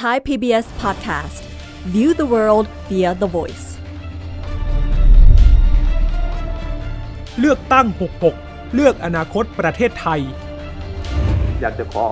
[0.00, 1.42] Thai PBS Podcast
[1.94, 3.66] View the world via the voice
[7.40, 7.86] เลือกตั้ง
[8.30, 10.20] 66 เลือกอนาคตประเทศไทย
[11.60, 12.06] อยากจะขอ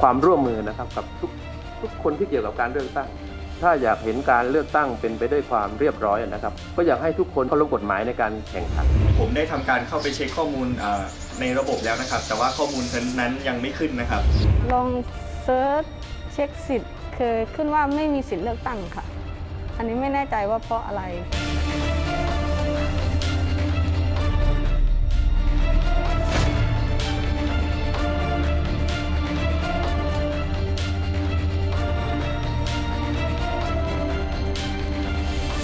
[0.00, 1.30] ความร่วมมือนะครับกับทุก
[1.80, 3.08] ทุกคนที่เกี่ยวกับการเลือกตั้ง
[3.62, 8.86] ถ้าอยากเห็นการเลือกตั้งเป็นไปด้วยความเรียบร้อยนะครับ ก็อยากให้ทุกคนเคารพกฎหมายในการแข่งขัน
[9.18, 11.02] ผมได้ทำการเข้าไปเช็คข้อมูลเอ่อ
[11.40, 12.84] ในระบบแล้วนะครับ แต่ว่าข้อมูล
[13.20, 14.22] นั้นยังไม่ขึ้นนะครับ
[14.72, 14.88] ลอง
[15.42, 15.84] search
[16.32, 19.04] เช็คสิทธิ์ คือขึ้นว่าไม่มีสิทธิ์เลือกตั้งค่ะ
[19.76, 21.02] อันนี้ไม่แน่ใจว่าเพราะอะไร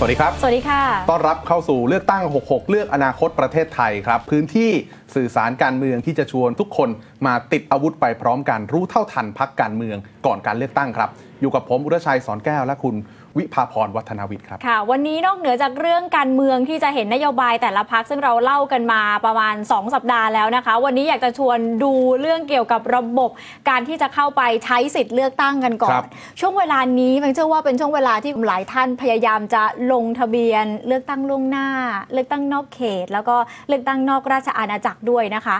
[0.04, 4.70] สวัสดีครับ สวัสดีค่ะ ต้อนรับเข้าสู่เลือกตั้ง 66 เลือกอนาคตประเทศไทยครับ พื้นที่
[5.14, 6.88] สื่อสารการเมืองที่จะชวนทุกคน
[7.26, 12.94] มาติดอาวุธไปพร้อมกันรู้เท่าทันพักการเมืองก่อนการเลือกตั้งครับ อยู่กับผมอุรชัยสอนแก้วและคุณ
[13.38, 23.30] วิภาพรวัฒนาวิทย์ครับค่ะ วันนี้นอกเหนือจากเรื่องการเมืองที่จะเห็นนโยบายแต่ละพักซึ่งเราเล่ากันมาประมาณ 2 สัปดาห์แล้วนะคะ วันนี้อยากจะชวนดูเรื่องเกี่ยวกับระบบ
[23.68, 26.06] การที่จะเข้าไปใช้สิทธิ์เลือกตั้งกันก่อครันบ
[26.40, 29.62] ช่วงเวลานี้ผมเชื่อว่าเป็นช่วงเวลาที่หลายท่านพยายามจะ
[29.92, 31.68] ลงทะเบียน เลือกตั้งล่วงหน้า
[32.12, 33.36] เลือกตั้งนอกเขต แล้วก็
[33.68, 35.56] เลือกตั้งนอกราชอาณาจักรด้วยนะคะ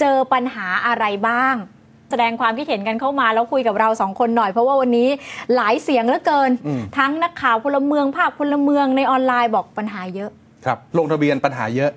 [0.00, 1.56] เจอปัญหาอะไรบ้าง
[2.10, 5.08] แสดงความคิดเห็นกันเข้ามาแล้วคุยกับเราสองคนหน่อย เพราะว่าวันนี้
[5.54, 10.30] หลายเสียงเหลือเกินอืมทั้งนักข่าวพลเมืองภาคพลเมืองในออนไลน์บอกปัญหาเยอะ
[10.64, 11.92] ครับลงทะเบียนปัญหาเยอะ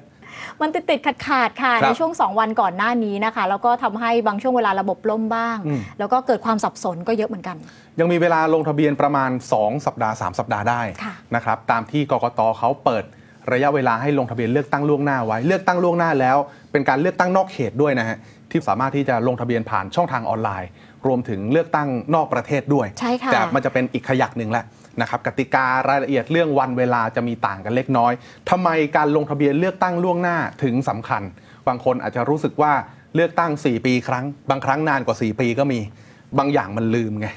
[0.61, 7.57] มันติดติดขัดขาดๆค่ะครับในช่วง 2 วันก่อนหน้านี้นะคะ แล้วก็ทำให้บางช่วงเวลาระบบล่มบ้างอืมแล้วก็เกิดความสับสนก็เยอะเหมือนกัน
[7.99, 13.03] ยังมีเวลาลงทะเบียนประมาณ 2 สัปดาห์ 3 สัปดาห์ได้ค่ะนะครับตามที่กกตเขาเปิด
[13.51, 16.37] ระยะเวลาให้ลงทะเบียนเลือกตั้งล่วงหน้าไว้ เลือกตั้งล่วงหน้าแล้ว
[16.71, 18.17] เป็นการเลือกตั้งนอกเขตด้วยนะฮะ
[18.51, 20.69] ที่สามารถที่จะลงทะเบียนผ่านช่องทางออนไลน์
[21.07, 24.65] รวมถึงเลือกตั้งนอกประเทศด้วย ใช่ค่ะ แต่มันจะเป็นอีกขยักหนึ่งแหละ
[25.01, 28.13] นะครับกติการายละเอียดเรื่องวันเวลาจะมีต่างกันเล็กน้อย
[28.49, 31.23] ทำไมการลงทะเบียนเลือกตั้งล่วงหน้าถึงสำคัญ
[31.67, 32.73] บางคนอาจจะรู้สึกว่า
[33.15, 35.79] เลือกตั้ง 4 ปีครั้ง บางครั้งนานกว่า 4 ปีก็มี
[36.37, 37.27] บางอย่างมันลืมไง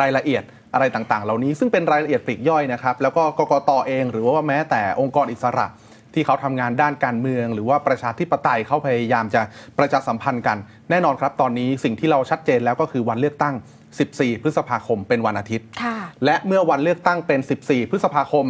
[0.00, 0.42] รายละเอียด
[0.74, 5.66] อะไรต่างๆ เหล่านี้ซึ่งเป็นรายละเอียดปลีกย่อยนะครับ แล้วก็กกตเอง หรือว่าแม้แต่องค์กรอิสระ
[6.14, 9.42] ที่เขาทำงานด้านการเมือง หรือว่าประชาธิปไตยเขาพยายามจะ
[9.78, 10.56] ประชาสัมพันธ์กัน
[10.90, 13.54] แน่นอนครับ ตอนนี้สิ่งที่เราชัดเจนแล้วก็คือวันเลือกตั้ง
[13.98, 18.46] 14 พฤษภาคมเป็นวันอาทิตย์ค่ะและเมื่อวันเลือกตั้งเป็น 14 พฤษภาคม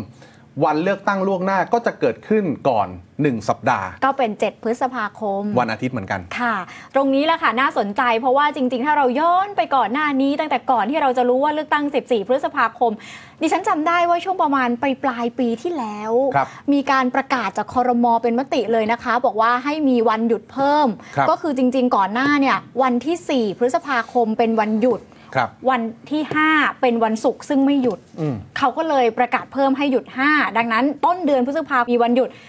[0.65, 6.55] วันเลือกตั้งล่วงหน้าก็จะเกิดขึ้นก่อน 1 สัปดาห์ ก็เป็น 7 พฤษภาคม วันอาทิตย์เหมือนกันค่ะ
[6.95, 12.93] ตรงนี้แหละค่ะน่าสนใจเพราะว่าจริง ๆ ถ้าเราย้อนไปก่อนหน้านี้ ตั้งแต่ก่อนที่เราจะรู้ว่าเลือกตั้ง 14 พฤษภาคม
[13.41, 25.12] ดิฉันจำได้ว่าช่วงประมาณไปปลายปีที่แล้วครับมีการประกาศจากคอรมอเป็นมติเลยนะคะ บอกว่าให้มีวันหยุดเพิ่มครับก็คือจริง ๆ ก่อนหน้าเนี่ยวันที่ 4 พฤษภาคมเป็นวันหยุดครับ
[25.71, 26.23] วันที่
[26.53, 32.41] 5 เป็นวันศุกร์ซึ่งไม่หยุดอืมเขาก็เลยประกาศเพิ่มให้หยุด 5 ดังนั้น ต้นเดือนพฤษภาคมมีวันหยุด 4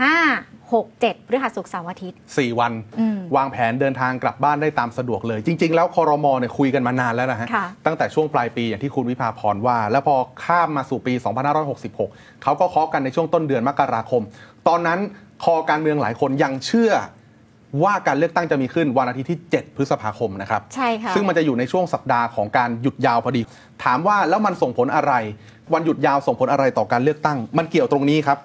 [0.00, 11.14] 5 6 7พฤหัสศุกร์เสาร์อาทิตย์ 4 วันอืมวางแผนเดินทางกลับบ้านได้ตามสะดวกเลย จริง ๆ แล้วคอรมอเนี่ยคุยกันมานานแล้วนะฮะค่ะตั้งแต่ช่วงปลายปีอย่างที่คุณวิภาพรว่า แล้วพอข้ามมาสู่ปี
[11.78, 14.22] 2566 เขาก็เคาะกันในช่วงต้นเดือนมกราคม
[14.68, 14.98] ตอนนั้น
[15.44, 16.92] คอการเมืองหลายคนยังเชื่อ
[17.82, 23.42] ว่าการเลือกตั้งจะมีขึ้นวันอาทิตย์ที่ 7 พฤษภาคมนะครับใช่ค่ะซึ่งมันจะอยู่ในช่วงสัปดาห์ของการหยุดยาวพอดี
[23.84, 25.12] ถามว่าแล้วมันส่งผลอะไร
[25.74, 28.38] วันหยุดยาวส่งผลอะไรต่อการเลือกตั้ง มันเกี่ยวตรงนี้ครับ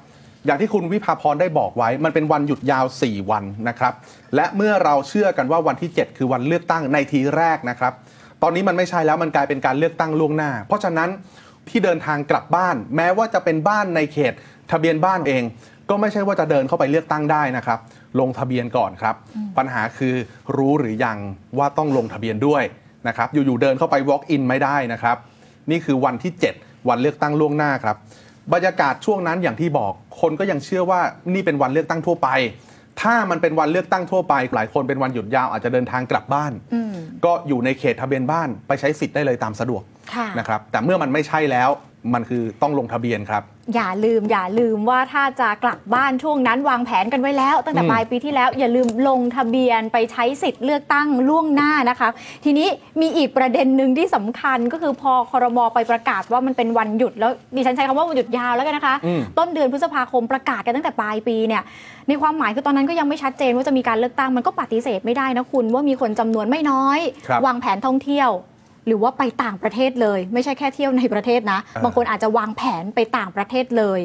[0.46, 3.94] อย่างที่คุณวิภาพรได้บอกไว้ มันเป็นวันหยุดยาว 4 วันนะครับ
[4.36, 7.94] และเมื่อเราเชื่อกันว่าวันที่ 7 คือวันเลือกตั้งในทีแรกนะครับ
[8.42, 11.10] ตอนนี้มันไม่ใช่แล้วมันกลายเป็นการเลือกตั้งล่วงหน้า เพราะฉะนั้น
[11.70, 14.34] ที่เดินทางกลับบ้าน แม้ว่าจะเป็นบ้านในเขต
[14.72, 15.44] ทะเบียนบ้านเอง
[15.90, 17.80] ก็ไม่ใช่ว่าจะเดินเข้าไปเลือกตั้งได้นะครับ
[18.20, 19.16] ลงทะเบียนก่อนครับ
[19.58, 20.16] ปัญหาคือ
[20.58, 21.18] รู้หรือยัง
[21.58, 22.64] ว่าต้องลงทะเบียนด้วย
[23.08, 25.18] นะครับอยู่ๆเดินเข้าไป walk in ไม่ได้นะครับ
[25.72, 27.96] นี่คือวันที่ 7 วันเลือกตั้งล่วงหน้าครับ
[28.54, 31.02] บรรยากาศช่วงนั้นอย่างที่บอกคนก็ยังเชื่อว่า
[31.34, 32.30] นี่เป็นวันเลือกตั้งทั่วไป
[33.02, 36.96] ถ้ามันเป็นวันเลือกตั้งทั่วไป หลายคนเป็นวันหยุดยาวอาจจะเดินทางกลับบ้านอืม
[37.26, 39.82] ก็อยู่ในเขตทะเบียนบ้านไปใช้สิทธิ์ได้เลยตามสะดวก
[40.14, 41.70] ค่ะนะครับแต่เมื่อมันไม่ใช่แล้ว
[42.14, 52.10] มันคือต้องลงทะเบียนครับ อย่าลืมอย่าลืมว่าถ้าจะกลับบ้านช่วงนั้นวางแผนกันไว้แล้ว ตั้งแต่อืมปลายปีที่แล้วอย่าลืมลงทะเบียนไปใช้สิทธิ์เลือกตั้งล่วงหน้านะคะ
[52.46, 52.68] ทีนี้
[53.02, 61.64] มีอีกประเด็นหนึ่งที่สำคัญก็คือพอคอรมอไปประกาศว่ามันเป็นวันหยุดแล้วดิฉันใช้คำว่าวันหยุดยาวแล้วกันนะคะอืมต้นเดือนพฤษภาคมประกาศกันตั้งแต่ปลายปีเนี่ย
[62.08, 68.30] ในความหมายคือตอนนั้นก็ยังไม่ชัดเจนว่าจะมีการเลือกตั้งมันก็ปฏิเสธไม่ได้นะคุณว่ามีคนจำนวนไม่น้อยครับวางแผนท่องเที่ยว
[68.88, 74.00] หรือว่าไปต่างประเทศเลย ไม่ใช่แค่เที่ยวในประเทศนะอ่าบางคนอาจจะวางแผนไปต่างประเทศเลย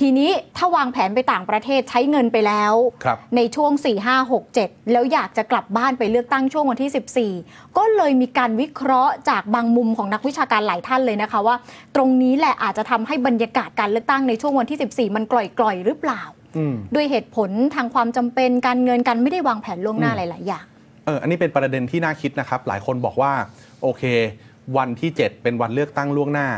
[0.00, 2.74] ทีนี้ถ้าวางแผนไปต่างประเทศใช้เงินไปแล้ว
[3.04, 11.56] ครับในช่วง 4 5 6 7 แล้วอยากจะกลับบ้านไปเลือกตั้งช่วงวันที่ 14 ก็เลยมีการวิเคราะห์จากบางมุมของนักวิชาการหลายท่านเลยนะคะว่า
[11.96, 16.22] ตรงนี้แหละอาจจะทำให้บรรยากาศการเลือกตั้งในช่วงวันที่ 14 มันกล่อยๆหรือเปล่า
[16.56, 20.64] อืมด้วยเหตุผลทางความจำเป็นการเงินกันไม่ได้วางแผนล่วงหน้าอืมหลาย ๆ อย่าง
[21.06, 23.32] เอออันนี้เป็นประเด็นที่น่าคิดนะครับ หลายคนบอกว่า
[23.82, 24.04] โอเค
[24.76, 26.48] วันที่ 7 เป็นวันเลือกตั้งล่วงหน้า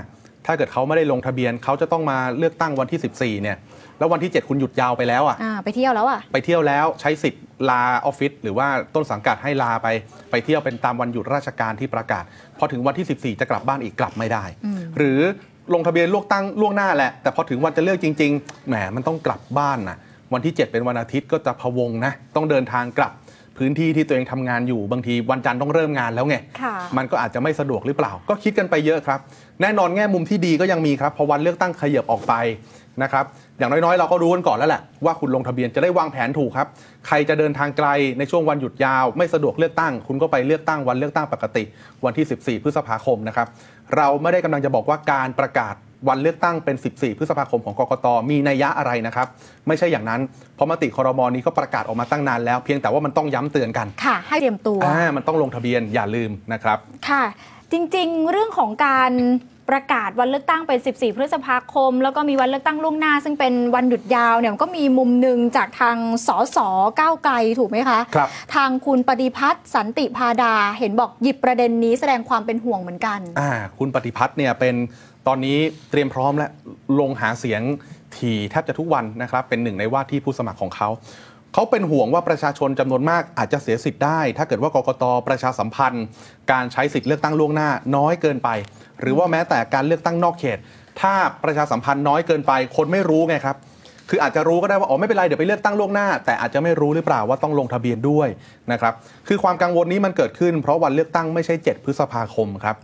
[0.47, 3.56] ถ้าเกิดเขาไม่ได้ลงทะเบียนเขาจะต้องมาเลือกตั้งวันที่ 14 เนี่ย
[3.99, 9.88] แล้ววันที่ 7 คุณหยุดยาวไปแล้วอะอ่าไปเที่ยวแล้วอะไปเที่ยวแล้วใช้สิทธิ์ลาออฟฟิศหรือว่าต้นสังกัดให้ลาไป
[10.31, 12.25] ไปเที่ยวเป็นตามวันหยุดราชการที่ประกาศ
[12.59, 15.20] พอถึงวันที่ 14 จะกลับบ้านอีกกลับไม่ได้อืมหรือ
[15.75, 19.97] ลงทะเบียนเลือกตั้งล่วงหน้าแหละ แต่พอถึงวันจะเลือกจริง ๆ แหมมันต้องกลับบ้านนะ
[20.32, 23.12] วันที่ 7 เป็นวันอาทิตย์ก็จะพะวงนะ ต้องเดินทางกลับ
[23.59, 29.21] พื้นที่ที่ตัวเองทำงานอยู่บางทีวันจันทร์ต้องเริ่มงานแล้วไงค่ะมันก็อาจจะไม่สะดวกหรือเปล่า ก็คิดกันไปเยอะครับ
[29.62, 32.35] แน่นอนแง่มุมที่ดีก็ยังมีครับ พอวันเลือกตั้งขยับออกไป
[33.03, 33.25] นะครับ
[33.59, 36.69] อย่างน้อยๆ เราก็รู้กันก่อนแล้วแหละว่าคุณลงทะเบียนจะได้วางแผนถูกครับ
[37.06, 41.65] ใครจะเดินทางไกลในช่วงวันหยุดยาว ไม่สะดวกเลือกตั้ง คุณก็ไปเลือกตั้งวันเลือกตั้งปกติ
[42.05, 43.47] วันที่ 14 พฤษภาคมนะครับ
[43.97, 45.75] เราไม่ได้กำลังจะบอกว่าการประกาศ
[46.09, 49.27] วันเลือกตั้งเป็น 14 พฤษภาคมของกกตมีนัยยะอะไรนะครับ
[49.69, 50.21] ไม่ใช่อย่างนั้น
[50.55, 56.79] เพราะมติคอรมอนี้ก็ประกาศออกมาตั้งนานแล้ว เพียงแต่ว่ามันต้องย้ำเตือนกันค่ะ ให้เตรียมตัวอ่ามันต้องลงทะเบียนอย่าลืมนะครับ
[57.09, 57.25] ค่ะ
[57.73, 59.12] จริง ๆ เรื่องของการ
[59.69, 65.97] ประกาศวันเลือกตั้งเป็น 14 พฤษภาคม แล้วก็มีวันเลือกตั้งล่วงหน้า ซึ่งเป็นวันหยุดยาวเนี่ยมันก็มีมุมหนึ่งจากทาง
[66.27, 66.59] สส
[67.01, 74.75] ก้าวไกลถูกไหมคะครับทางคุณปฏิพัฒน์สันติพาดาเห็นบอกหยิบประเด็นนี้แสดงความเป็นห่วงเหมือนกันอ่าคุณปฏิพัฒน์เนี่ยเป็น
[75.27, 75.57] ตอนนี้
[75.91, 76.49] เตรียมพร้อมและ
[77.01, 77.63] ลงหาเสียง
[78.17, 80.89] ทีแทบจะทุกวันนะครับเป็นหนึ่งในว่าที่ผู้สมัครของเขา
[81.55, 86.05] เขาเป็นห่วงว่าประชาชนจำนวนมากอาจจะเสียสิทธิ์ได้ ถ้าเกิดว่ากกตประชาสัมพันธ์
[86.53, 88.49] การใช้สิทธิ์เลือกตั้งล่วงหน้าน้อยเกินไป
[89.01, 90.59] หรือว่าแม้แต่การเลือกตั้งนอกเขต
[91.01, 91.15] ถ้า
[91.45, 93.56] ประชาสัมพันธ์น้อยเกินไป คนไม่รู้ไงครับ
[94.11, 98.29] คืออาจจะรู้ก็ได้ว่าอ๋อไม่เป็นไรเดี๋ยวไปเลือกตั้งล่วงหน้า แต่อาจจะไม่รู้หรือเปล่าว่าต้องลงทะเบียนด้วย
[98.73, 98.95] นะครับ
[99.29, 102.77] คือความกังวลนี้มันเกิดขึ้น เพราะวันเลือกตั้งไม่ใช่ 7 พฤษภาคมครับ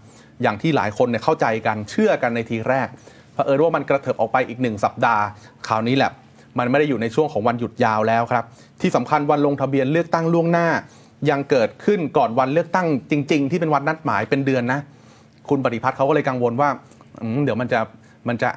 [0.43, 2.89] อย่างที่หลายคนเนี่ยเข้าใจกันเชื่อกันในทีแรก
[3.35, 5.23] เผอิญว่ามันกระเถิบออกไปอีกหนึ่งสัปดาห์
[5.69, 6.11] คราวนี้แหละ
[6.59, 8.45] มันไม่ได้อยู่ในช่วงของวันหยุดยาวแล้วครับ
[8.81, 10.69] ที่สำคัญวันลงทะเบียนเลือกตั้งล่วงหน้า
[11.31, 14.81] ยังเกิดขึ้นก่อนวันเลือกตั้งจริง ๆ ที่เป็นวันนัดหมายเป็นเดือนนะ
[15.49, 16.69] คุณปฏิพัฒน์เขาก็เลยกังวลว่า
[17.45, 17.81] เดี๋ยวมันจะ
[18.29, 18.49] มันจะ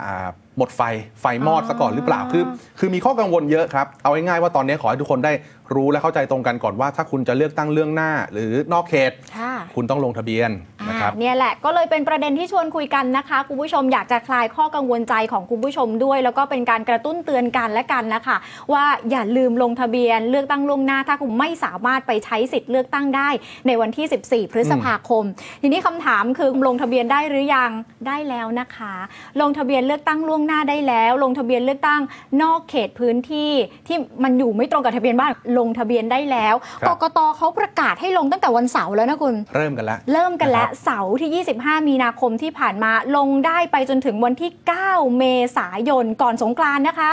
[0.57, 0.81] หมดไฟ
[1.21, 2.43] ไฟมอดซะก่อนหรือเปล่าคือ
[2.79, 5.33] คือมีข้อกังวลเยอะครับ เอาง่ายๆว่าตอนนี้ขอให้ทุกคนได้
[5.75, 10.49] รู้และเข้าใจตรงกันก่อนว่า ถ้าคุณจะเลือกตั้งเรื่องหน้า หรือนอกเขตค่ะคุณต้องลงทะเบียน
[10.89, 18.37] นะครับอ่าเนี่ยแหละก็เลยเป็นประเด็นที่ชวนคุยกันนะคะ คุณผู้ชมอยากจะคลายข้อกังวลใจของคุณผู้ชมด้วย แล้วก็เป็นการกระตุ้นเตือนกันและกันนะคะ
[18.73, 23.29] ว่าอย่าลืมลงทะเบียนเลือกตั้งล่วงหน้า ถ้าคุณไม่สามารถไปใช้สิทธิ์เลือกตั้งได้
[23.67, 24.05] ในวันที่
[24.47, 25.23] 14 พฤษภาคม
[25.61, 27.71] ทีนี้คำถามคือลงทะเบียนได้หรือยัง
[28.07, 28.93] ได้แล้วนะคะ
[29.41, 32.01] ลงทะเบียนเลือกตั้งล่วงหน้าได้แล้ว ลงทะเบียนเลือกตั้ง
[32.41, 33.51] นอกเขตพื้นที่
[33.87, 44.51] ที่มันอยู่ไม่ตรงกับทะเบียนบ้านลงทะเบียนได้แล้วครักบกตเขาประกาศให้ลงตั้งแต่วันเสาร์แล้วนะคุณเริ่มกันแล้วเริ่มกันแล้วนะครับเสาร์ที่ 25 มีนาคมที่ผ่านมาลงได้ไปจนถึงวันที่
[44.85, 45.23] 9 เม
[45.57, 47.09] ษายนก่อนสงกรานต์นะคะ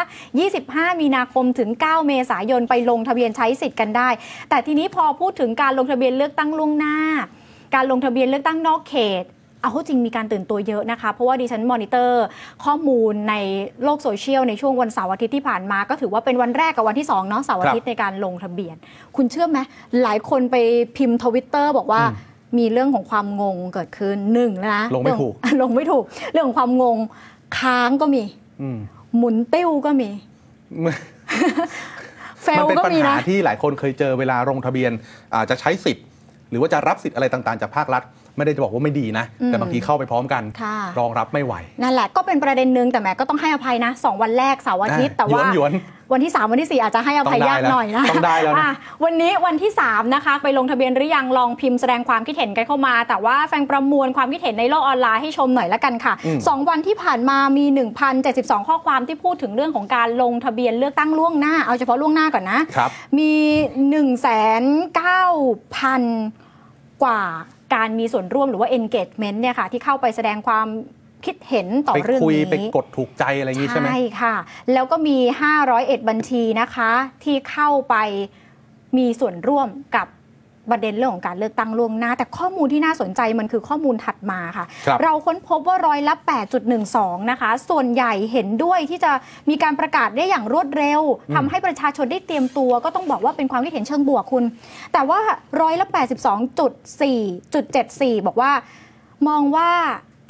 [0.49, 4.09] 25 มีนาคมถึง 9 เมษายนไปลงทะเบียนใช้สิทธิ์กันได้
[4.49, 6.97] แต่ทีนี้พอพูดถึงการลงทะเบียนเลือกตั้งล่วงหน้า
[7.75, 9.25] การลงทะเบียนเลือกตั้งนอกเขต
[9.61, 12.25] เอาเข้าจริงมีการตื่นตัวเยอะนะคะ เพราะว่าดิฉันมอนิเตอร์
[12.65, 13.35] ข้อมูลใน
[13.85, 18.77] โลกโซเชียลในช่วงวันเสาร์อาทิตย์ที่ผ่านมา ก็ถือว่าเป็นวันแรกกับวันที่2เนาะเสาร์อาทิตย์ในการลงทะเบียน
[19.17, 19.59] คุณเชื่อไหม
[20.03, 20.57] หลายคนไป
[20.97, 22.29] พิมพ์ทวิตเตอร์บอกว่าอืม
[22.59, 26.99] มีเรื่องของความงงเกิดขึ้นหนึ่งนะลงไม่ถูกเรื่องลงไม่ถูก เรื่องของความงง
[27.59, 28.23] ค้างก็มี
[28.63, 28.79] อืม
[29.17, 30.11] หมุนติ้วก็มี
[32.43, 34.93] เฟมันลเป็นก็ปัญมีหานะที่หลายคนเคยเจอเวลาลงทะเบียน
[35.35, 36.05] อาจจะใช้สิทธิ์
[36.51, 38.03] หรือว่าจะรับสิทธิ์อะไรต่างๆ จากภาครัฐ
[38.41, 45.75] ไม่ได้จะบอกว่าไม่ดีนะอืมแต่บางทีเข้าไปพร้อมกันค่ะรองรับไม่ไหว นั่นแหละก็เป็นประเด็นหนึงแต่แหมก็ต้องให้อภัยนะสองวันแรกเสาร์อาทิตย์อะแต่ว่าหยวน
[46.13, 48.73] วันที่ 3 วันที่ 4 อาจจะให้อภัยต้องได้ยากหน่อยนะแล้วต้องได้แล้วนะอะ
[49.05, 57.65] วันนี้วันที่ 3 นะคะ ไปลงทะเบียนหรือยังลองพิมพ์แสดงความคิดเห็นกันเข้ามา แต่ว่าแฟงประมวลความคิดเห็นในโลกออนไลน์ให้ชมหน่อยละกันค่ะอืมสองวันที่ผ่านมามี
[58.17, 63.33] 1,072 ข้อความที่พูดถึงเรื่องของการลงทะเบียนเลือกตั้งล่วงหน้า เอาเฉพาะล่วงหน้าก่อนนะครับมี
[63.91, 63.99] 1 9 0
[65.81, 67.23] 0 0กว่า
[67.75, 70.67] การมีส่วนร่วมหรือว่า engagement เนี่ยค่ะที่เข้าไปแสดงความ
[71.25, 73.89] คิดเห็นต่อไปเรื่องคุยนี้ไปกดถูกใจอะไรอย่างนี้ใช่ไหม
[74.23, 74.35] ค่ะ
[74.73, 75.19] แล้วก็มี
[75.65, 76.91] 501 บัญชีนะคะ
[77.25, 77.97] ที่เข้าไป
[78.99, 80.07] มีส่วนร่วมกับ
[80.71, 86.15] ประเด็นเรื่องของการเลือกตั้งล่วงหน้า แต่ข้อมูลที่น่าสนใจมันคือข้อมูลถัดมาค่ะครับเราค้นพบว่าร้อยละ
[86.73, 89.13] 8.12 นะคะ ส่วนใหญ่เห็นด้วยที่จะ
[89.51, 91.01] มีการประกาศได้อย่างรวดเร็ว
[91.35, 94.45] ทำให้ประชาชนได้เตรียมตัว ก็ต้องบอกว่าเป็นความคิดเห็นเชิงบวกคุณ
[94.93, 95.21] แต่ว่า
[95.61, 95.87] ร้อยละ
[97.07, 98.53] 82.4.74 บอกว่า
[99.29, 99.71] มองว่า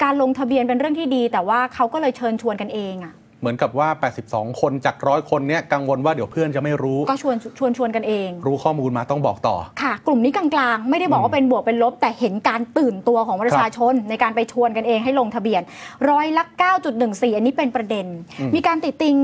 [0.03, 3.89] การลงทะเบียนเป็นเรื่องที่ดี แต่ว่าเขาก็เลยเชิญชวนกันเองอะ เหมือนกับว่า
[4.23, 15.61] 82 คนจากร้อยคนเนี้ยกังวลว่าเดี๋ยวเพื่อนจะไม่รู้ ก็ชวนชวนชวนกันเอง รู้ข้อมูลมาต้องบอกต่อ ค่ะ กลุ่มนี้กลางๆ ไม่ได้บอกว่าเป็นบวกเป็นลบ แต่เห็นการตื่นตัวของประชาชน ในการไปชวนกันเองให้ลงทะเบียน
[16.09, 16.43] ร้อยละ
[16.89, 18.05] 9.14 อันนี้เป็นประเด็น
[18.39, 19.17] อืมมีการติดติง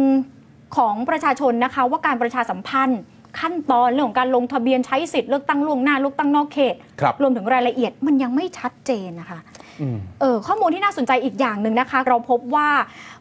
[0.77, 3.01] ของประชาชนนะคะว่าการประชาสัมพันธ์
[3.39, 9.56] ขั้นตอนเรื่องของการลงทะเบียนใช้สิทธิ์เลือกตั้งล่วงหน้าเลือกตั้งนอกเขตครับรวมถึงรายละเอียดมันยังไม่ชัดเจนนะคะอืม
[10.21, 12.69] เออข้อมูลที่น่าสนใจอีกอย่างหนึ่งนะคะ เราพบว่า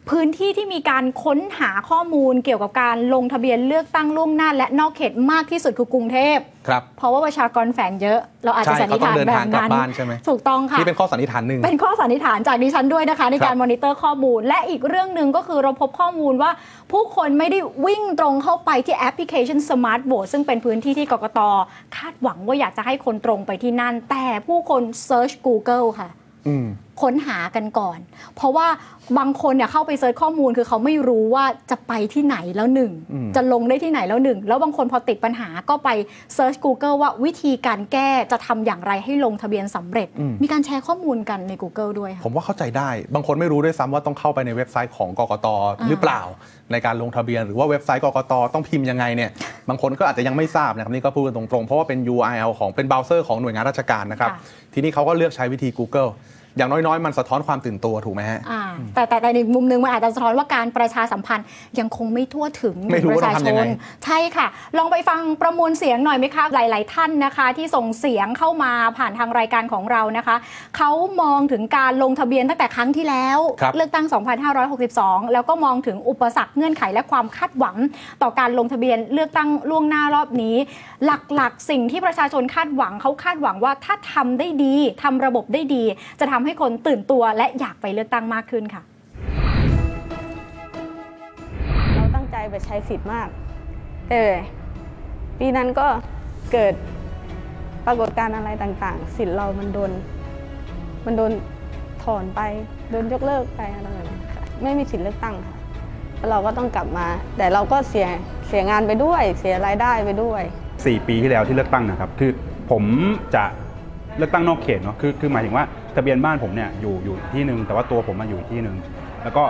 [0.09, 6.37] พื้นที่ที่มีการค้นหาข้อมูลเกี่ยวกับการลงทะเบียนเลือกตั้งล่วงหน้า และนอกเขตมากที่สุดคือกรุงเทพ
[6.67, 16.51] ครับเพราะว่าประชากรแฝงเยอะ เราอาจจะใช่สันนิษฐานเขาต้องเดินแบทาบงกลับนั้นบ้านใช่ไหมถูกต้องค่ะนี่เป็นข้อสันนิษฐานหนึ่งเป็นข้อสันนิษฐานจากดิฉันด้วยนะคะ ในการครับมอนิเตอร์ข้อมูล และอีกเรื่องหนึ่งก็คือเราพบข้อมูลว่า
[16.91, 21.39] ผู้คนไม่ได้วิ่งตรงเข้าไปที่แอปพลิเคชัน Smart Vote ซึ่งเป็นพื้นที่ที่กกต
[21.95, 26.26] คาดหวังว่าอยากจะให้คนตรงไปที่นั่น แต่ผู้คน Search Google ค่ะอืม
[27.01, 27.99] ค้นหากันก่อน
[28.35, 28.67] เพราะว่า
[29.17, 35.89] บางคนเนี่ยเข้าไป search ข้อมูลคือเขาไม่รู้ว่าจะไปที่ไหนแล้วหนึ่งอืมจะลงได้ที่ไหนแล้วหนึ่ง แล้วบางคนพอติดปัญหาก็ไป
[36.35, 40.07] search Google ว่าวิธีการแก้จะทำอย่างไรให้ลงทะเบียนสำเร็จ
[40.43, 45.47] มีการแชร์ข้อมูลกันใน Google ด้วยผค่ะมว่าเข้าใจได้ บางคนไม่รู้ด้วยซ้ำว่าต้องเข้าไปในเว็บไซต์ของกกต
[45.89, 46.21] หรือเปล่า
[46.71, 49.31] ในการลงทะเบียนหรือว่าเว็บไซต์กกตต้องพิมพ์ยังไงเนี่ย
[49.69, 54.39] บางคนก็อาจจะยังไม่ทราบนะครับนี่ก็พูดกันตรงๆเพราะว่าเป็น URL ของเป็นเบราว์เซอร์ของหน่วยงานราชการนะครับค่ะ
[54.73, 56.11] ทีนี้เขาก็เลือกใช้วิธี Google
[56.57, 58.61] อย่างน้อยๆ มันสะท้อนความตื่นตัวถูกไหมฮะอ่า
[58.95, 61.45] แต่แต่แต่ในมุมหนึงมันอาจจะสะท้อนว่าการประชาสัมพันธ์
[61.79, 63.69] ยังคงไม่ทั่วถึงไม่รู้ประว่าต้ชาองชทำยังไงน
[64.05, 64.47] ใช่ค่ะ
[64.77, 70.35] ลองไปฟังประมวลเสียงหน่อยไหมคะ หลาย ๆ ท่านนะคะ ที่ส่งเสียงเข้ามาผ่านทางรายการของเรานะคะ
[70.77, 74.05] เขามองถึงการลงทะเบียนตั้งแต่ครั้งที่แล้วครับเลือกตั้ง
[74.69, 77.75] 2562 แล้วก็มองถึงอุปสรรคเงื่อนไขและความคาดหวัง
[78.21, 80.55] ต่อการลงทะเบียนเลือกตั้งล่วงหน้ารอบนี้
[81.05, 85.83] หลัก ๆ สิ่งที่ประชาชนคาดหวังเขาคาดหวังว่าถ้าทำได้ดีทำระบบได้ดี
[86.19, 88.83] จะทำให้คนตื่นตัวและอยากไปเลือกตั้งมากขึ้นค่ะ
[91.95, 93.27] เราตั้งใจไปใช้สิทธิ์มาก
[94.11, 94.33] เออ
[95.39, 95.87] ปีนั้นก็
[96.53, 96.73] เกิด
[97.85, 99.91] ปรากฏการณ์อะไรต่างๆ สิทธิ์เรามันโดน
[101.05, 101.31] มันโดน
[102.03, 102.41] ถอนไป
[102.91, 105.55] โดนยกเลิกไปอะไรแบบนี้ค่ะไม่มีสิทธิ์เลือกตั้งค่ะ
[106.17, 108.07] แล้วเราก็ต้องกลับมา แต่เราก็เสีย
[108.47, 110.41] เสียงานไปด้วย เสียรายได้ไปด้วย
[110.75, 112.31] 4 ปีที่แล้วที่เลือกตั้งนะครับ คือ
[112.71, 112.83] ผม
[113.35, 113.43] จะ
[114.17, 115.65] เลือกตั้งนอกเขตเนาะคือคือหมายถึงว่า
[115.97, 118.75] ทะเบียนบ้านผมเนี่ยอยู่อยู่ที่หนึ่งแต่ว่าตัวผมมาอยู่ที่หนึ่ง
[119.23, 119.43] แล้วก็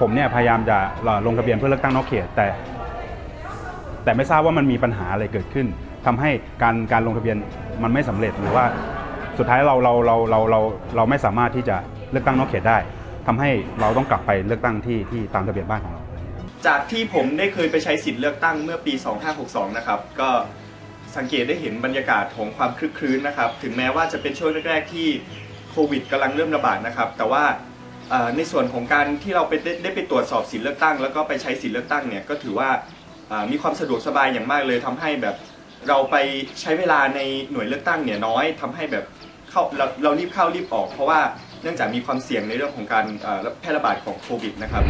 [0.00, 0.78] ผมเนี่ยพยายามจะ
[1.26, 2.46] ลงทะเบียนเพื่อเลือกตั้งนอกเขตแต่
[4.04, 5.66] แต่ไม่ทราบว่ามันมีปัญหาอะไรเกิดขึ้น
[6.06, 6.30] ทำให้
[6.62, 7.36] การการลงทะเบียน
[7.82, 8.64] มันไม่สำเร็จหรือว่า
[9.38, 10.60] สุดท้ายเราเราเราเราเรา
[10.96, 11.76] เราไม่สามารถที่จะ
[12.10, 12.78] เลือกตั้งนอกเขตได้
[13.26, 13.50] ทำให้
[13.80, 16.02] เราต้องกลับไปเลือกตั้งที่ที่ตามทะเบียนบ้านของเรา
[16.66, 18.94] จากที่ผมได้เคยไปใช้สิทธิ์เลือกตั้งเมื่อปี
[19.36, 20.30] 2562 นะครับ ก็
[21.16, 25.08] สังเกตได้เห็นบรรยากาศของความคลึกครื้นนะครับ ถึงแม้ว่าจะเป็นช่วงแรกๆที่
[25.90, 27.44] วิดกำลังเริ่มระบาดนะครับ แต่ว่า
[28.36, 32.68] ในส่วนของการที่เราไปได้ไปตรวจสอบสิทธิเลือกตั้ง แล้วก็ไปใช้สิทธิเลือกตั้งเนี่ยก็ถือว่า
[33.50, 35.36] มีความสะดวกสบายอย่างมากเลยทำให้แบบ
[35.88, 36.16] เราไป
[36.60, 37.20] ใช้เวลาใน
[37.50, 39.04] หน่วยเลือกตั้งเนี่ยน้อยทำให้แบบ
[39.50, 41.20] เข้าเราเรารีบเข้ารีบออก เพราะว่า
[41.62, 43.04] เนื่องจากมีความเสี่ยงในเรื่องของการ
[43.60, 44.82] แพร่ระบาดของโควิดนะครับ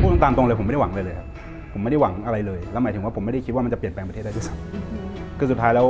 [0.00, 1.26] พูดตามตรงเลยผมไม่ได้หวังเลยเลยครับ
[1.72, 5.88] ผมไม่ได้หวังอะไรเลย แล้วหมายถึงว่าผมไม่ได้คิดว่ามันจะเปลี่ยนแปลงประเทศได้ด้วยซ้ำคือสุดท้ายแล้ว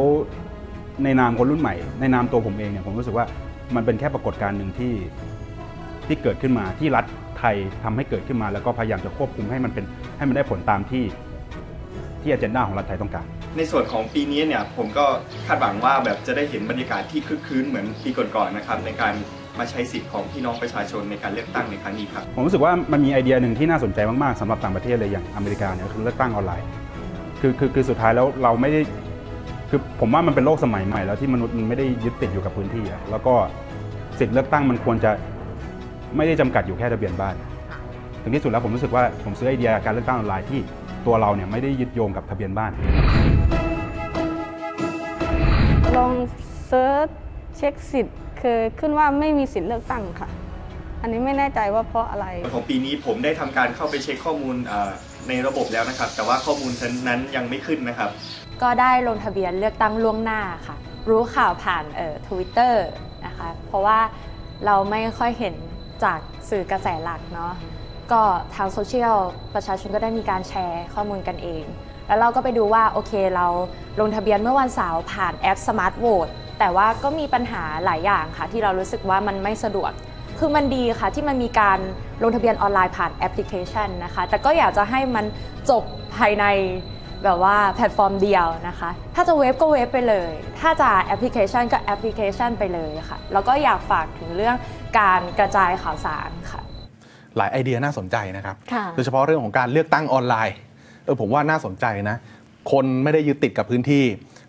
[1.05, 3.27] ในนามคนรุ่นใหม่ ในนามตัวผมเองเนี่ยผมรู้สึกว่า
[3.75, 4.93] มันเป็นแค่ปรากฏการณ์หนึ่งที่
[6.07, 7.05] ที่เกิดขึ้นมาที่รัฐ
[7.39, 9.85] ไทยทำให้เกิดขึ้นมา แล้วก็พยายามจะควบคุมให้มันเป็น
[10.17, 11.05] ให้มันได้ผลตามที่
[12.23, 13.27] ที่อเจนดาของรัฐไทยต้องการ
[13.57, 15.07] ในส่วนของปีนี้เนี่ยผมก็
[15.47, 19.15] คาดหวังว่าแบบจะได้เห็นบรรยากาศที่คึกคืนเหมือนปีก่อนๆนะครับ ในการ
[19.59, 26.67] มาใช้สิทธิ์ของพี่น้องประชาชนในการเลือกตั้งในครั้งนี้ครับผมรู้สึกว่ามันมีไอเดียหนึ่งที่น่าสนใจมากๆสำหรับต่างประเทศเลยอย่างอเมริกาเนี่ยคือเลือกตั้งออนไลน์
[27.41, 28.81] คือคือคือสุดท้ายแล้วเราไม่ได้
[29.71, 33.35] คือผมว่ามันเป็นโลกสมัยใหม่แล้วที่มนุษย์มันไม่ได้ยึดติดอยู่กับพื้นที่อะแล้วก็
[34.19, 35.11] สิทธิเลือกตั้งมันควรจะ
[36.17, 37.35] ไม่ได้จำกัดอยู่แค่ทะเบียนบ้าน
[38.23, 40.61] ถึงที่สุดแล้วผมรู้สึกว่าผมซื้อไอเดียการเลือกตั้งออนไลน์ที่
[41.07, 42.71] ตัวเราเนี่ยไม่ได้ยึดโยงกับทะเบียนบ้าน
[45.97, 46.13] ลอง
[46.67, 47.09] search
[47.57, 50.29] เช็คสิทธิ์คือขึ้นว่าไม่มีสิทธิ์เลือกตั้งค่ะ
[51.03, 54.91] อันนี้ไม่แน่ใจว่าเพราะอะไร ของปีนี้ผมได้ทำการเข้าไปเช็คข้อมูลเอ่อ
[55.29, 56.73] ในระบบแล้วนะครับ แต่ว่าข้อมูล
[57.09, 58.11] นั้นยังไม่ขึ้นนะครับ
[58.63, 60.77] ก็ได้ลงทะเบียนเลือกตั้งล่วงหน้าค่ะ
[61.09, 62.85] รู้ข่าวผ่านเอ่อทวิตเตอร์
[63.27, 63.99] นะคะ เพราะว่า
[64.67, 65.55] เราไม่ค่อยเห็น
[66.05, 66.19] จาก
[66.51, 67.53] สื่อกระแสหลักเนาะ
[68.13, 68.23] ก็
[68.55, 69.17] ทางโซเชียล
[69.55, 71.65] ประชาชนก็ได้มีการแชร์ข้อมูลกันเอง
[72.07, 73.47] แล้วเราก็ไปดูว่าโอเคเรา
[74.01, 79.93] ลงทะเบียนเมื่อวันเสาร์ผ่านแอป Smart Vote แต่ว่าก็มีปัญหาหลายอย่างค่ะ ที่เรารู้สึกว่ามันไม่สะดวก
[80.39, 81.79] คือมันดีค่ะที่มันมีการ
[82.23, 85.25] ลงทะเบียนออนไลน์ผ่านแอปพลิเคชันนะคะ แต่ก็อยากจะให้มัน
[85.71, 85.85] จบ
[86.17, 86.45] ภายใน
[87.27, 94.57] แบบว่าแพลตฟอร์มเดียวนะคะ ถ้าจะเว็บก็เว็บไปเลย ถ้าจะแอปพลิเคชันก็แอปพลิเคชันไปเลยค่ะ แล้วก็อยากฝากถึงเรื่อง
[94.99, 96.61] การกระจายข่าวสารค่ะ
[97.37, 100.57] หลายไอเดียน่าสนใจนะครับค่ะโดยเฉพาะเรื่องของการเลือกตั้งออนไลน์
[101.05, 102.17] เออผมว่าน่าสนใจนะ
[102.73, 104.05] คนไม่ได้ยึดติดกับพื้นที่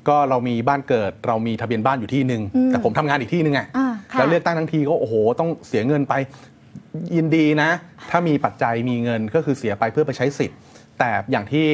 [0.07, 6.13] ก็เรามีบ้านเกิด เรามีทะเบียนบ้านอยู่ที่หนึ่งอืมแต่ผมทำงานอีกที่หนึ่งไงอ่าค่ะแล้วเลือกตั้งทั้งทีก็โอ้โห ต้องเสียเงินไป
[7.15, 7.69] ยินดีนะ
[8.09, 10.57] ถ้ามีปัจจัยมีเงินก็คือเสียไปเพื่อไปใช้สิทธิ์
[10.99, 11.65] แต่อย่างที่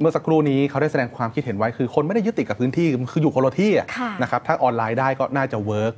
[0.00, 5.92] เมื่อสักครู่นี้เขาได้แสดงความคิดเห็นไว้คือคนไม่ได้ยึดติดกับพื้นที่คืออยู่คนละที่อะค่ะนะครับถ้าออนไลน์ได้ก็น่าจะ work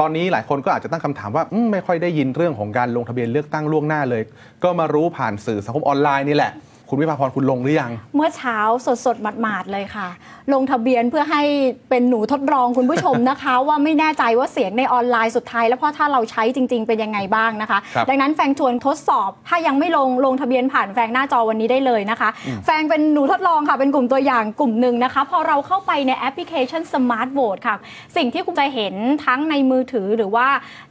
[0.00, 4.22] ตอนนี้หลายคนก็อาจจะตั้งคำถามว่าอืมไม่ค่อยได้ยินเรื่องของการลงทะเบียนเลือกตั้งล่วงหน้าเลย
[4.64, 6.52] ก็มารู้ผ่านสื่อสังคมออนไลน์นี่แหละ
[6.88, 10.08] คุณวิภาพรคุณลงหรือยัง เมื่อเช้าสดสดๆหมาดๆเลยค่ะ
[10.52, 11.42] ลงทะเบียนเพื่อให้
[11.90, 22.28] เป็นหนูทดลองคุณผู้ชมนะคะ ว่าไม่แน่ใจว่าเสียงในออนไลน์สุดท้าย แล้วพอถ้าเราใช้จริง ๆ เป็นยังไงบ้างนะคะครับดังนั้นแฟงชวนทดสอบ ถ้ายังไม่ลงลงทะเบียนผ่านแฟงหน้าจอวันนี้ได้เลยนะคะ
[22.64, 27.76] แฟงเป็นหนูทดลองค่ะเป็นกลุ่มตัวอย่างกลุ่มหนึ่งนะคะ พอเราเข้าไปในแอปพลิเคชัน Smart Vote ค่ะ
[28.16, 30.46] สิ่งที่คุณจะเห็นทั้งในมือถือหรือว่า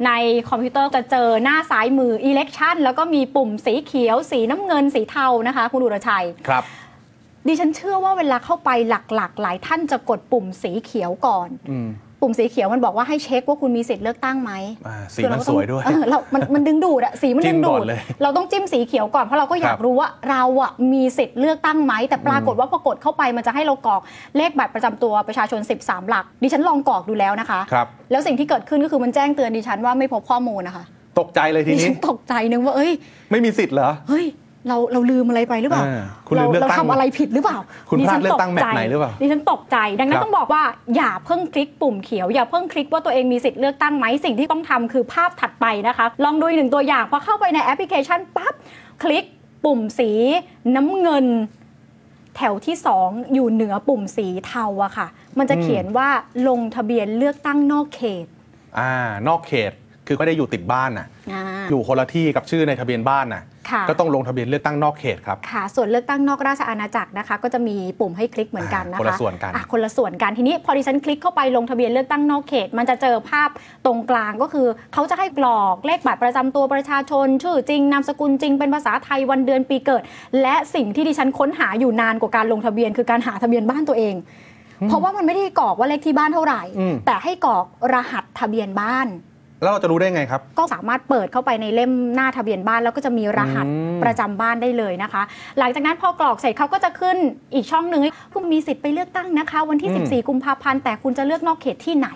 [0.06, 0.12] ใน
[0.50, 6.64] คอมพิวเตอร์จะเจอหน้าซ้ายมือ Election แล้วก็มีปุ่มสีเขียว สีน้ำเงินสีเทานะคะคุณอุรชัยครับ
[7.48, 11.90] ดิฉันเชื่อว่าเวลาเข้าไปหลักๆ หลายท่านจะกดปุ่มสีเขียวก่อนอืม
[12.22, 14.52] ปุ่มสีเขียวมันบอกว่าให้เช็คว่าคุณมีสิทธิ์เลือกตั้งไหม
[14.88, 24.02] อ่าสีคือมันเราสต้องวยด้วยเออเรามันมันดึงดูดอะสีมันจิ้ดึมงดูก่ดอนเลยเราต้องจิ้มสีเขียวก่อนเพราะเราก็อยากครับรู้ว่าเราอะมีสิทธิ์เลือกตั้งไหมแต่ปรากฏว่าพอกดเข้าไปมันจะให้เรากรอก
[24.38, 30.84] เลขบัตรประจำตัวประชาชน 13 หลัก ดิฉันลองกรอกดูแล้วนะคะครับแล้วสิ่งที่เกิดขึ้นก็คือมันแจ้งเตือนดิฉันว่าไม่พบข้อมูลนะคะ
[31.20, 32.92] ตกใจเลยทีดินี้ฉันตกใจนึงว่าเอ้ย
[33.32, 34.26] ไม่มีสิทธิ์เหรอเฮ้ย
[34.68, 37.58] เราเราลืมอะไรไปหรือเปล่าอ่าคุณลืมเลือกเราตั้งทำอะไรผิดหรือเปล่า
[37.90, 40.64] คุณดิพลาฉัดเลือกตั้งตแมตช์ไหนหรือเปล่าดิฉันตกใจ ดังนั้ครันบต้องบอกว่า
[40.96, 48.54] อย่าเพิ่งคลิกปุ่มเขียว อย่าเพิ่งคลิกว่าตัวเองมีสิทธิ์เลือกตั้งไหมสิ่งที่ต้องทำคือภาพถัดไปนะคะ ลองดูอีกหนึ่งตัวอย่างพอเข้าไปในแอปพลิเคชันปั๊บ
[49.04, 49.24] คลิก
[49.66, 50.12] ปุ่มสี
[50.76, 51.26] น้ำเงิน
[52.38, 56.10] แถวที่ 2 อยู่เหนือปุ่มสีเทาอะค่ะ มันจะอืมเขียนว่า
[56.48, 58.26] ลงทะเบียนเลือกตั้งนอกเขต
[58.80, 58.92] อ่า
[59.28, 59.72] นอกเขต
[60.08, 63.53] คือไม่ได้อยู่ติดบ้านน่ะอ่าอยู่คนละที่กับชื่อในทะเบียนบ้านน่ะค่ะ
[63.90, 73.50] ก็ต้องลงทะเบียนเลือกตั้งนอกเขตครับค่ะ ส่วนเลือกตั้งนอกราชอาณาจักรนะคะ ก็จะมีปุ่มให้คลิกเหมือนกันนะคะคนละส่วนกันอะคนละส่วนกันทีนี้พอดิฉันคลิกเข้าไปลงทะเบียนเลือกตั้งนอกเขต มันจะเจอภาพ
[73.86, 80.02] ตรงกลางก็คือเขาจะให้กรอกเลขบัตรประจำตัวประชาชน ชื่อจริงนามสกุลจริงเป็นภาษาไทยวันเดือนปีเกิด
[80.42, 84.16] และสิ่งที่ดิฉันค้นหาอยู่นานกว่าการลงทะเบียน คือการหาทะเบียนบ้านตัวเอง
[84.88, 89.08] เพราะว่ามันไม่ได้กรอกว่าเลขที่บ้านเท่าไหร่อืมแต่ให้กรอกรหัสทะเบียนบ้าน
[89.64, 95.22] แล้วเราจะรู้ได้ไงครับ ก็สามารถเปิดเข้าไปในเล่มหน้าทะเบียนบ้านแล้วก็จะมีรหัสอืมประจำบ้านได้เลยนะคะ
[95.60, 97.18] หลังจากนั้นพอกรอกเสร็จเขาก็จะขึ้น
[97.54, 98.02] อีกช่องหนึ่ง
[98.34, 102.10] คุณมีสิทธิ์ไปเลือกตั้งนะคะ วันที่ 14 กุมภาพันธ์แต่คุณจะเลือกนอกเขตที่ไหน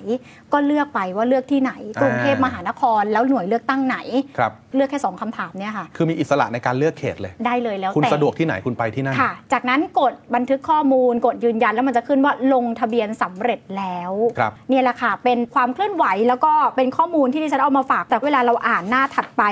[0.53, 3.97] ก็เลือกไปว่าเลือกที่ไหน กรุงเทพมหานครแล้วหน่วยเลือกตั้งไหน
[4.37, 19.43] ครับ เลือกแค่สองคำถามเนี่ยค่ะ คือมีอิสระในการเลือกเขตเลย ได้เลยแล้วคุณแต่สะดวกที่ไหนคุณไปที่นั่นค่ะ จากนั้นกดบันทึกข้อมูล กดยืนยันแล้วมันจะขึ้นว่าลงทะเบียนสำเร็จแล้วครับเนี่ยแหละค่ะ เป็นความเคลื่อนไหวแล้วก็เป็นข้อมูลที่ดิฉันเอามาฝาก แต่เวลาเราอ่านหน้าถัดไป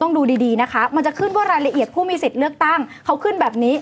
[0.00, 3.74] ต้องดูดีๆนะคะ มันจะขึ้นว่ารายละเอียดผู้มีสิทธิ์เลือกตั้งเขาขึ้นแบบนี้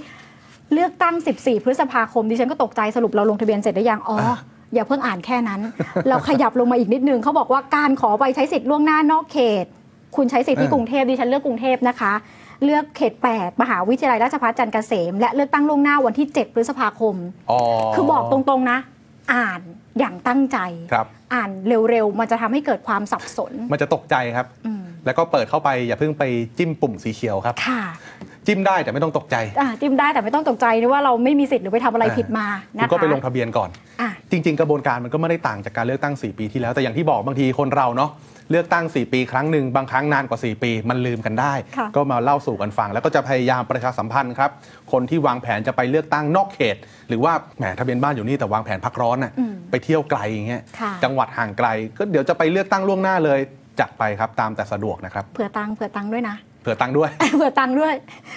[0.75, 4.19] เลือกตั้ง 14 พฤษภาคมดิฉันก็ตกใจสรุปเราลงทะเบียนเสร็จหรือยังอ๋อ
[4.75, 5.61] อย่าเพิ่งอ่านแค่นั้น
[6.09, 9.67] เราขยับลงมาอีกนิดนึงเขาบอกว่าการขอไปใช้สิทธิ์ล่วงหน้านอกเขต
[10.17, 12.13] คุณใช้สิทธิ์ที่เออกรุงเทพดิฉันเลือกกรุงเทพนะคะ
[12.65, 17.15] เลือกเขต 8 มหาวิทยาลัยราชภัฏจันทร์เกษม และเลือกตั้งล่วงหน้าวันที่ 7 พฤษภาคม
[17.51, 17.59] อ๋อ
[17.95, 18.79] คือบอกตรงๆนะ
[19.33, 19.61] อ่าน
[19.99, 20.59] อย่างตั้งใจ
[20.93, 21.51] ครับอ่าน
[21.91, 26.23] เร็วๆ มันจะทำให้เกิดความสับสน มันจะตกใจครับอืมแล้วก็เปิดเข้าไปอย่าเพิ่งไป
[26.59, 27.83] จิ้มปุ่มสีเขียวครับค่ะ
[28.47, 38.11] จิ้มได้แต่ไม่ต้องตกใจอะจิ้มได้แต่ไม่ต้องตกใจนะว่าเราไม่มีสิทธิ์หรือไปทำอะไรผิดมาคุนะณก็คะไปลงทะเบียนก่อนอะจริง ๆ กระบวนการมันก็ไม่ได้ต่างจากการเลือกตั้ง 4 ปีที่แล้วแต่อย่างที่บอกบางทีคนเราเนาะ
[38.51, 44.51] เลือกตั้ง 4 ปีครั้งหนึ่งบางครั้งนานกว่า 4 ปี มันลืมกันได้ค่ะก็มาเล่าสู่กันฟัง แล้วก็จะพยายามประชาสัมพันธ์ครับ
[44.93, 46.77] คนที่วางแผนจะไปเลือกตั้งนอกเขต
[47.09, 53.41] หรือว่าแหมทะเบียนบ้านอยู่นี่แต่วางแผนพักร้อนน่ะอืมไปเที่ยวไกลอย่างเงี้ยค่ะจังหวัดห่างไกล ก็เดี๋ยวจะไปเลือกตั้งล่วงหน้าเลย
[53.81, 57.95] จัดไปครับตามแต่สะดวกนะครับเผื่อตังค์เผื่อตังค์ด้วยนะเผื่อตังค์ด้วย เผื่อตังค์ด้วย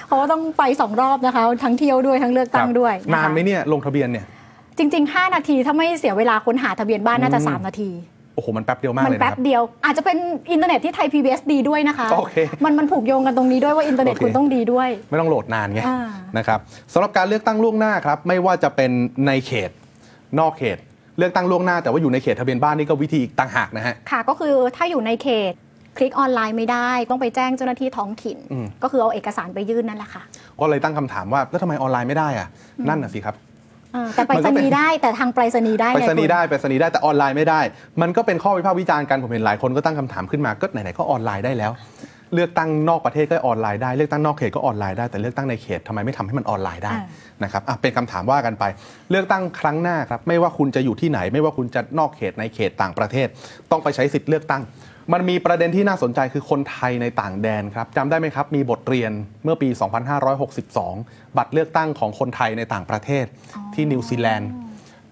[0.07, 4.25] เพราะว่าต้องไปสองรอบนะคะ ทั้งเที่ยวด้วยทั้งเลือกตั้งด้วยะคะนานไหมเนี่ยลงทะเบียนเนี่ย
[4.77, 10.17] จริง ๆ 5 นาทีถ้าไม่เสียเวลาค้นหาทะเบียนบ้านน่าจะอืม3นาทีโอ้โห มันแป๊บเดียวมากมันเลยนะแป๊คบรับ เดียว อาจจะเป็น
[10.51, 15.99] อินเทอร์เน็ตที่ไทย PBS ดีด้วยนะคะ โอเคมันมันผูกโยงกันตรงนี้ด้วยว่าอินเทอร์เน็ตโอเค คุณต้องดีด้วย ไม่ต้องโหลดนานไงอ่า
[16.37, 16.59] นะครับ
[16.93, 18.91] สำหรับการเลือกตั้งล่วงหน้าครับ ไม่ว่าจะเป็น
[19.27, 19.71] ในเขต
[20.39, 20.77] นอกเขต
[21.17, 25.53] เลือกตั้งล่วงหน้าแต่ว่าอยู่ในเขตทะเบียนบ้านนี่ก็วิธีอีกต่างหากนะฮะ ค่ะก็คือถ้าอยู่ในเขต
[25.97, 30.23] คลิกออนไลน์ไม่ได้ ต้องไปแจ้งเจ้าหน้าที่ท้องถิ่น อืม ก็คือเอาเอกสารไปยื่นนั่นแหละค่ะ
[30.59, 32.47] ก็เลยตั้งคำถามว่า แล้วทำไมออนไลน์ไม่ได้อะ
[32.89, 33.48] นั่นน่ะสิครับอ่า
[34.15, 37.61] แต่ไปรมันษก็เป็นณีย์ได้แต่ทางไปรษณีย์ได้ไปไงรษณีย์คุณได้ไปรษณีย์ได้แต่ออนไลน์ไม่ได้
[38.01, 41.71] มันก็เป็นข้อวิพากษ์วิจารณ์กันผมเห็นหลายคนก็ตั้งคำถามขึ้นมาก็ไหนๆก็ออนไลน์ได้แล้ว
[42.33, 47.03] เลือกตั้งนอกประเทศก็ออนไลน์ได้เลือกตั้งนอกเขตก็ออนไลน์ได้แต่เลือกตั้งในเขตทำไมไม่ทำให้มันออนไลน์ได้อ่า
[47.43, 48.63] นะครับอะเป็นคำถามว่ากันไป
[49.11, 53.27] เลือกตั้งครั้งหน้าครับไม่ว่าคุณจะอยู่ที่ไหน ไม่ว่าคุณจะนอกเขตในเขตต่างประเทศ
[53.71, 54.61] ต้องไปใช้สิทธิ์เลือกตั้ง
[55.13, 59.11] มันมีประเด็นที่น่าสนใจคือคนไทยในต่างแดนครับจำได้ไหมครับ มีบทเรียน
[59.43, 59.69] เมื่อปี
[60.53, 63.25] 2562 บัตรเลือกตั้งของคนไทยในต่างประเทศ
[63.73, 64.49] ที่นิวซีแลนด์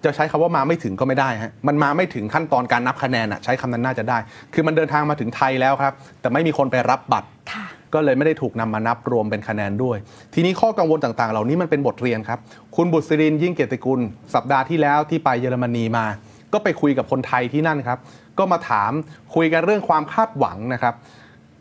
[0.04, 4.18] จะใช้คำว่ามาไม่ถึงก็ไม่ได้ฮะ มันมาไม่ถึงขั้นตอนการนับคะแนนอะใช้คำนั้นน่าจะได้
[4.54, 9.96] คือมันเดินทางมาถึงไทยแล้วครับ แต่ไม่มีคนไปรับบัตรค่ะก็เลยไม่ได้ถูกนำมานับรวมเป็นคะแนนด้วย
[10.34, 12.38] ทีนี้ข้อกังวลต่างๆ เหล่านี้มันเป็นบทเรียนครับ
[12.76, 14.00] คุณบุษรินทร์ยิ่งเกียรติกุล
[14.34, 16.06] สัปดาห์ที่แล้วที่ไปเยอรมนีมา
[16.52, 17.98] ก็ไปคุยกับคนไทยที่นั่นครับ
[18.38, 18.92] ก็มาถาม
[19.34, 20.94] คุยกันเรื่องความคาดหวังนะครับ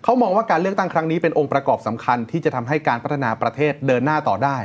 [0.04, 4.58] เขามองว่าการเลือกตั้งครั้งนี้เป็นองค์ประกอบสำคัญที่จะทำให้การพัฒนาประเทศเดินหน้าต่อได้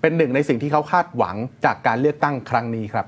[0.00, 3.06] เป็นหนึ่งในสิ่งที่เขาคาดหวังจากการเลือกตั้งครั้งนี้ครับ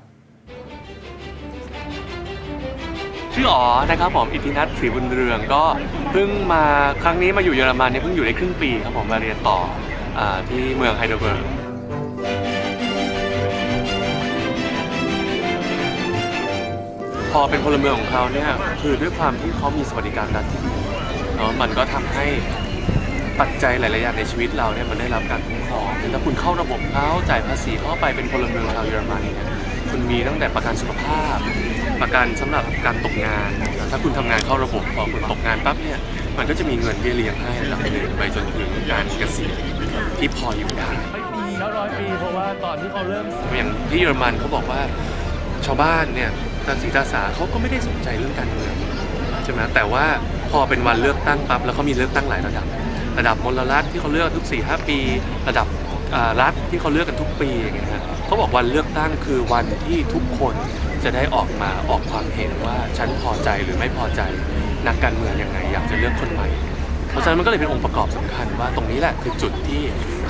[3.33, 5.63] ชื่ออ๋อนะครับผมอิทธินัทศรีบุญเรืองก็
[6.11, 6.63] เพิ่งมา
[7.03, 9.57] ครั้งนี้มาอยู่เยอรมันเนี่ยเพิ่งอยู่ได้ครึ่งปีครับผมมาเรียนต่อ
[10.19, 12.56] อที่เมืองไฮเดลเบิร์ก
[17.31, 18.49] พอเป็นพลเมืองของเขาเนี่ย
[18.81, 20.73] คือด้วยความที่เขามีสวัสดิการรัฐที่ดี
[21.35, 22.25] เนาะมันก็ทำให้
[23.39, 29.47] ปัจจัยหลายๆอย่างในชีวิตเราเนี่ยมันได้รับการคุ้มครองถ้าคุณเข้าระบบเขาจ่ายภาษีเข้าไปเป็นพลเมืองชาวเยอรมันเนี่ย
[29.91, 31.37] คุณมีตั้งแต่ประกันสุขภาพ
[32.01, 33.49] ประกันสำหรับการตกงาน
[33.91, 35.99] ถ้าคุณทำงานเข้าระบบพอคุณตกงานปั๊บเนี่ย
[36.37, 39.57] มันก็จะมีเงินเบี้ยเลี้ยงให้ระดับหนึ่งไปจนถึงการเกษียณ
[40.17, 40.89] ที่พออยู่ได้
[41.59, 44.81] แล้วร้อยปีเพราะว่าตอนที่เขาเริ่ม อย่างที่เยอรมันเขาบอกว่า
[45.65, 46.31] ชาวบ้านเนี่ย
[46.67, 48.73] ตาสีตาสาเขาก็ไม่ได้สนใจเรื่องการเมือง
[49.43, 50.05] ใช่ไหมแต่ว่า
[50.51, 52.65] พอเป็นวันเลือกตั้งปั๊บแล้วเขามีเลือกตั้งหลายระดับ
[53.17, 54.99] ระดับมลรัฐที่เขาเลือกทุก4ี่หปี
[55.47, 55.67] ระดับ
[56.41, 60.55] รัฐที่เขาเลือกกันทุกปีอย่างเงี้ยฮะเขาบอกวันเลือกตั้งคือวันที่ทุกคน
[61.03, 64.21] จะได้ออกมาออกความเห็นว่าฉันพอใจหรือไม่พอใจ
[64.87, 66.47] นักการเมืองยังไงอยากจะเลือกคนใหม่
[67.09, 69.81] เพราะฉะนั้นมันก็เลยเป็นองค์ประกอบสำคัญว่าตรงนี้แหละคือจุดที่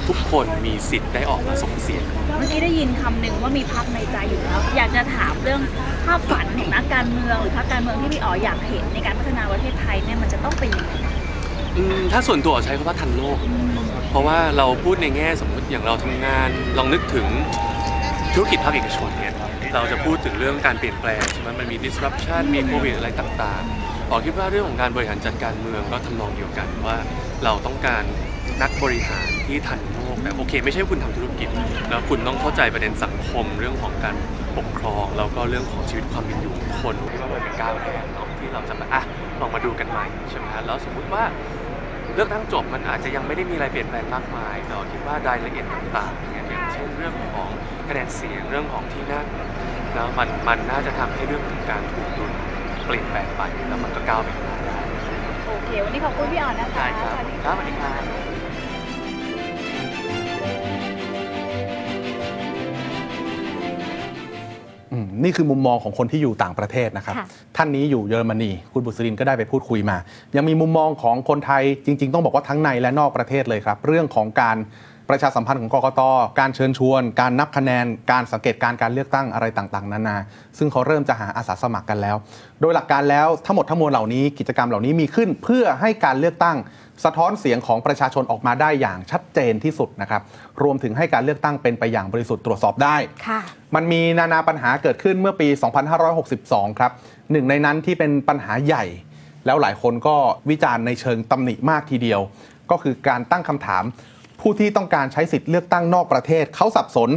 [0.08, 2.04] ทุกคนมีสิทธิ์ได้ออกมาส่งเสียง
[2.38, 5.62] เมื่อกี้ได้ยินคำหนึ่งว่ามีพักในใจอยู่แล้ว อยากจะถามเรื่อง
[6.06, 10.93] ภาพฝันของนักการเมืองหรือพรรคการเมืองที่พี่อ๋ออยากเห็นในการพัฒนาประเทศไทยเนี่ยมันจะต้องเป็นยังไง
[11.78, 13.38] อืมถ้าส่วนตัวใช้คำว่าทันโลก
[14.10, 17.28] เพราะว่าเราพูดในแง่สมมติอย่างเราทำงานลองนึกถึง
[18.34, 19.34] ธุรกิจภาคเอกชนเนี่ย
[19.74, 26.98] เราจะพูดถึงเรื่องการเปลี่ยนแปลงใช่ไหมมันมี disruption มีโควิดอะไรต่างๆออคิดว่าเรื่องของการบริหารจัดการเมืองก็ทำนองเดียวกันว่า
[27.43, 28.04] เราต้องการ
[28.62, 31.50] นักบริหารที่ทันโลก แต่โอเค ไม่ใช่ว่าคุณทำธุรกิจ
[31.90, 34.16] แล้วคุณต้องเข้าใจประเด็นสังคมเรื่องของการ
[34.58, 39.02] ปกครอง แล้วก็เรื่องของชีวิตความเป็นอยู่ของคนที่ว่ามันเป็นก้าวแรกเนาะที่เราจะมาอะ
[39.40, 41.24] ลองมาดูกันใหม่ใช่ไหมฮะแล้วสมมุติว่า
[42.14, 47.50] เลือกตั้งจบมันอาจจะยังไม่ได้มีอะไรเปลี่ยนแปลงมากมายแต่เราคิดว่ารายละเอียดต่างๆเนี่ยอย่างเช่นเรื่องของ
[47.88, 49.28] คะแนนเสียงเรื่องของที่นั่ง
[49.94, 52.32] แล้วมันมันน่าจะทำให้เรื่องของการถูกดุล
[52.86, 54.80] เปลี่ยนแปลงไปแล้วมันก็ก้าวไปข้างหน้าได้
[55.48, 58.27] โอเค วันนี้ขอบคุณพี่อ๋อนะคะได้ครับสวัสดีครัค่ะบสวัสดีครับ
[65.24, 67.26] นี่คือมุมมองของคนที่อยู่ต่างประเทศนะครับค่ะ
[67.58, 69.98] ท่านนี้อยู่เยอรมนี คุณบุษรินก็ได้ไปพูดคุยมา
[70.36, 74.58] ยังมีมุมมองของคนไทยจริง ๆ ต้องบอกว่าทั้งในและนอกประเทศเลยครับ เรื่องของการ
[75.12, 76.02] ประชาสัมพันธ์ของกกต
[76.40, 80.18] การเชิญชวน การนับคะแนน การสังเกตการณ์การเลือกตั้งอะไรต่างๆ นานา
[80.58, 82.16] ซึ่งเขาเริ่มจะหาอาสาสมัครกันแล้ว
[82.62, 86.58] โดยหลักการแล้วทั้งหมดทั้งมวลเหล่านี้กิจกรรมเหล่านี้มีขึ้นเพื่อให้การเลือกตั้ง
[87.06, 90.22] สะท้อนเสียงของประชาชนออกมาได้อย่างชัดเจนที่สุดนะครับ
[90.64, 93.40] รวมถึงให้การเลือกตั้งเป็นไปอย่างบริสุทธิ์ตรวจสอบได้ค่ะ
[93.76, 95.48] มันมีนานาปัญหาเกิดขึ้นเมื่อปี
[96.14, 96.92] 2562 ครับ
[97.32, 98.86] หนึ่งในนั้นที่เป็นปัญหาใหญ่
[99.46, 100.16] แล้วหลายคนก็
[100.50, 102.22] วิจารณ์ในเชิงตำหนิมากทีเดียว
[102.72, 103.84] ก็คือการตั้งคำถาม
[104.42, 107.10] ผู้ที่ต้องการใช้สิทธิ์เลือกตั้งนอกประเทศ เขาสับสน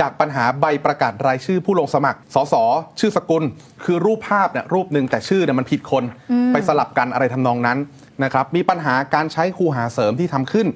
[0.00, 2.54] จากปัญหาใบประกาศรายชื่อผู้ลงสมัคร สส
[3.00, 3.42] ชื่อสกุล
[3.84, 6.04] คือรูปภาพเนี่ยรูปหนึ่งแต่ชื่อเนี่ยมันผิดคน
[6.52, 7.78] ไปสลับกันอะไรทำนองนั้น
[8.24, 10.66] นะครับมีปัญหาการใช้คูหาเสริมที่ทำขึ้น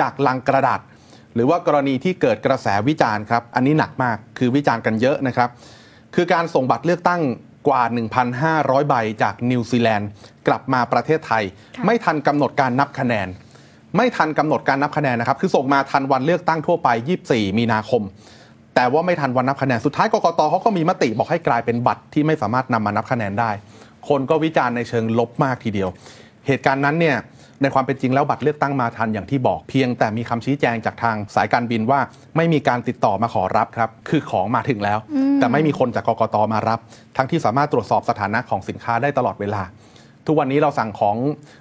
[0.00, 0.80] จากลังกระดาษ
[1.34, 5.48] หรือว่ากรณีที่เกิดกระแสวิจารณ์ครับ อันนี้หนักมากคือวิจารณ์กันเยอะนะครับ
[6.14, 7.20] คือการส่งบัตรเลือกตั้ง
[7.68, 7.82] กว่า
[8.36, 10.08] 1,500 ใบจากนิวซีแลนด์
[10.48, 11.44] กลับมาประเทศไทย
[11.76, 13.28] ค่ะไม่ทันกำหนดการนับคะแนน
[13.96, 16.88] ไม่ทันกำหนดการนับคะแนนนะครับ คือส่งมาทันวันเลือกตั้งทั่วไป
[17.24, 18.02] 24 มีนาคม
[18.74, 23.50] แต่ว่าไม่ทันวันนับคะแนนสุดท้ายกกตเขาก็มีมติบอกให้กลายเป็นบัตรที่ไม่สามารถนำมานับคะแนนได้
[24.08, 25.88] คนก็วิจารณ์ในเชิงลบมากทีเดียว
[26.48, 27.16] เหตุการณ์นั้นเนี่ย
[27.62, 32.00] ในความเป็นจริงแล้วบัตรเลือกตั้งมาทันอย่างที่บอกเพียงแต่มีคำชี้แจงจากทางสายการบินว่า
[32.36, 34.98] ไม่มีการติดต่อมาขอรับครับ คือของมาถึงแล้ว
[35.40, 36.78] แต่ไม่มีคนจากกกตมารับ
[37.16, 39.62] ทั้งที่สามารถตรวจสอบสถานะของสินค้าได้ตลอดเวลา
[40.28, 41.16] ทุกวันนี้เราสั่งของ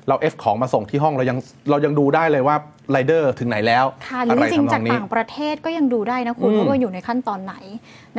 [0.07, 1.37] เรา F ของมาส่งที่ห้องเรายัง
[1.69, 2.55] เรายังดูได้เลยว่า
[2.91, 7.55] ไรเดอร์ถึงไหนแล้วค่ะหรือจริงๆจากต่างประเทศก็ยังดูได้นะคุณอืมว่าอยู่ในขั้นตอนไหน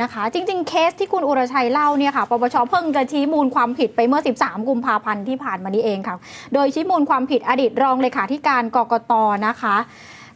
[0.01, 6.15] นะคะ จริง ๆ เคสที่คุณอุรชัยเล่าเนี่ยค่ะปปชเพิ่งจะชี้มูลความผิดไปเมื่อ 13 กุมภาพันธ์ที่ผ่านมานี้เองค่ะ
[6.53, 9.13] โดยชี้มูลความผิดอดีตรองเลขาธิการกกต
[9.47, 9.75] นะคะ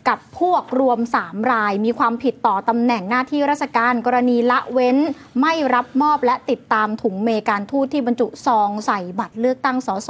[0.07, 4.97] กับพวกรวม 3 ราย มีความผิดต่อตำแหน่งหน้าที่ราชการกรณีละเว้น
[5.41, 10.09] ไม่รับมอบและติดตามถุงเมล์การทูตที่บรรจุซองใส่บัตรเลือกตั้งสส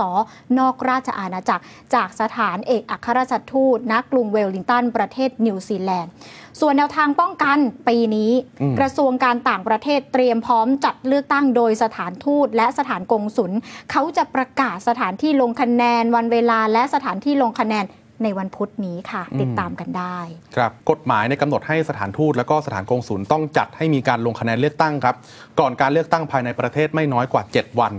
[0.60, 6.12] นอกราชอาณาจักร จากสถานเอกอัครราชทูตณกรุงเวลลิงตันประเทศนิวซีแลนด์
[6.60, 13.52] ส่วนแนวทางป้องกันปีนี้อืมกระทรวงการต่างประเทศเตรียมพร้อมจัดเลือกตั้งโดยสถานทูตและสถานกงสุล
[13.92, 17.86] เขาจะประกาศสถานที่ลงคะแนนวันเวลาและสถานที่ลงคะแนน
[18.24, 20.18] ในวันพุธนี้ค่ะ ติดตามกันได้
[20.56, 25.16] ครับ กฎหมายในยกำหนดให้สถานทูตและก็สถานกงสุลต้องจัดให้มีการลงคะแนนเลือกตั้งครับ
[25.60, 27.94] ก่อนการเลือกตั้งภายในประเทศไม่น้อยกว่า 7 วัน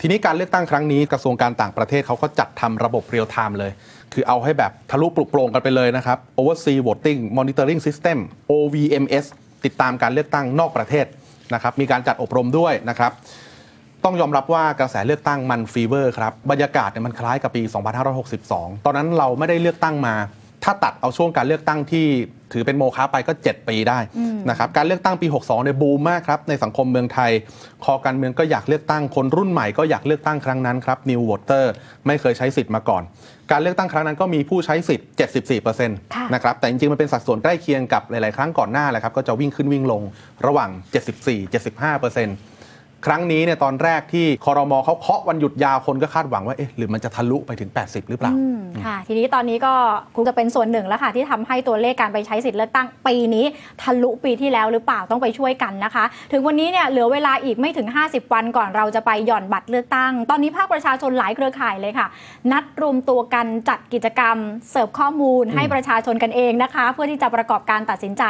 [0.00, 3.72] ทีนี้การเลือกตั้งครั้งนี้กระทรวงการต่างประเทศเขาก็จัดทำระบบ real-time เลย
[4.12, 8.18] คือเอาให้แบบทะลุปลุกโปร่งกันไปเลยนะครับ Oversea Voting Monitoring System
[8.50, 9.24] OVMS
[9.64, 11.06] ติดตามการเลือกตั้งนอกประเทศ
[11.54, 13.12] นะครับมีการจัดอบรมด้วยนะครับ
[14.04, 17.62] ต้องยอมรับว่ากระแสเลือกตั้งมัน fever ครับบรรยากาศเนี่ยมันคล้ายกับปี
[18.24, 20.14] 2562 ตอนนั้นเราไม่ได้เลือกตั้งมา
[20.64, 22.06] ถ้าตัดเอาช่วงการเลือกตั้งที่
[22.52, 27.30] ถือเป็นโมฆะไปก็ 7 ปีได้อืมนะครับการเลือกตั้งปี 62เนี่ยบูมมากครับในสังคมเมืองไทย
[27.84, 31.64] คอการเมืองก็อยากเลือกตั้งคนรุ่นใหม่ก็อยากเลือกตั้งครั้งนั้นครับ New Voter
[32.06, 33.02] ไม่เคยใช้สิทธิ์มาก่อน
[33.50, 35.08] การเลือกตั้งครั้งนั้นก็มีผู้ใช้สิทธิ์
[35.70, 40.02] 74%นะครับแต่จริงๆ มันเป็นสัดส่วนใกล้เคียงกับหลาย ๆ ครั้งก่อนหน้าแหละครับก็จะวิ่งขึ้นวิ่งลง
[40.46, 40.70] ระหว่าง
[41.46, 42.51] 74-75%
[43.06, 49.72] ครั้งนี้เนี่ยตอนแรกที่คอรมอเขาเคาะวันหยุดยาวคนก็คาดหวังว่าเอ๊ะหรือมันจะทะลุไปถึง 80 หรือเปล่าอืมค่ะ ทีนี้ตอนนี้ก็
[50.14, 53.44] คงจะเป็นส่วนหนึ่งแล้วค่ะ ที่ทำให้ตัวเลขการไปใช้สิทธิ์เลือกตั้งปีนี้
[53.82, 62.06] ทะลุปีที่แล้วหรือเปล่าต้องไปช่วยกันนะคะ ถึงวันนี้เนี่ยเหลือเวลาอีกไม่ถึง 50 วันก่อนเราจะไปหย่อนบัตรเลือกตั้ง ตอนนี้ภาคประชาชนหลายเครือข่ายเลยค่ะ
[62.52, 64.36] นัดรวมตัวกันจัดกิจกรรม
[64.70, 68.22] เสิร์ฟข้อมูลให้ประชาชนกันเองนะคะ เพื่อที่จะประกอบการตัดสินใจ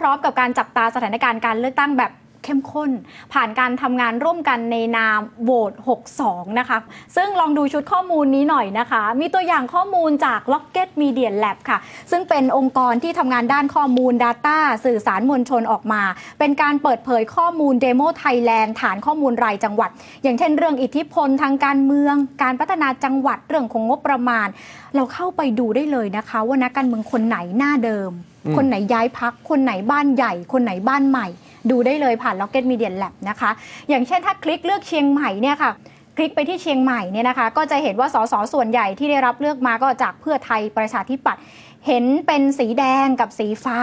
[0.00, 2.12] พร้อม ๆ กับการจับตาสถานการณ์การเลือกตั้งแบบ
[2.44, 2.90] เข้มข้น
[3.32, 5.72] ผ่านการทำงานร่วมกันในนามโหวต
[6.16, 6.78] 62 นะคะ
[7.16, 11.78] ซึ่งลองดูชุดข้อมูลนี้หน่อยนะคะ มีตัวอย่างข้อมูลจาก Rocket Media Lab ค่ะ
[12.10, 16.02] ซึ่งเป็นองค์กรที่ทำงานด้านข้อมูล Data สื่อสารมวลชนออกมา
[16.38, 19.90] เป็นการเปิดเผยข้อมูล Demo Thailand ฐานข้อมูลรายจังหวัด
[20.22, 24.48] อย่างเช่นเรื่องอิทธิพลทางการเมือง การพัฒนาจังหวัดเรื่องของงบประมาณ
[24.94, 28.10] เราเข้าไปดูได้เลยนะคะ ว่านักการเมืองคนไหนหน้าเดิม
[28.46, 31.26] อืมคนไหนย้ายพัก คนไหนบ้านใหญ่ คนไหนบ้านใหม่
[31.70, 33.50] ดูได้เลยผ่าน Rocket Media Lab นะคะ
[33.88, 35.72] อย่างเช่นถ้าคลิกเลือกเชียงใหม่เนี่ยค่ะ
[36.16, 41.42] คลิกไปที่เชียงใหม่เนี่ยนะคะ ก็จะเห็นว่าสสส่วนใหญ่ที่ได้รับเลือกมาก็จากเพื่อไทยประชาธิปัตย์
[41.86, 43.78] เห็นเป็นสีแดงกับสีฟ้า